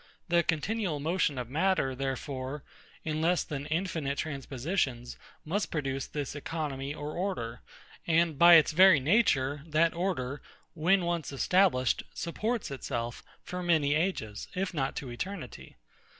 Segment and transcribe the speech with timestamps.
[0.29, 2.63] The continual motion of matter, therefore,
[3.05, 7.61] in less than infinite transpositions, must produce this economy or order;
[8.07, 10.41] and by its very nature, that order,
[10.73, 15.75] when once established, supports itself, for many ages, if not to eternity.